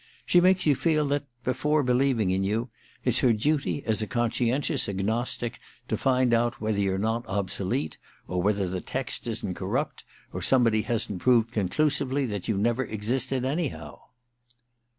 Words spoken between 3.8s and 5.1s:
as a conscientious